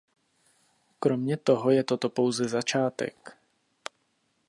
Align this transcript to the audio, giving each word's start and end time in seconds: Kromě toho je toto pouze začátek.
Kromě 0.99 1.37
toho 1.37 1.71
je 1.71 1.83
toto 1.83 2.09
pouze 2.09 2.45
začátek. 2.47 3.37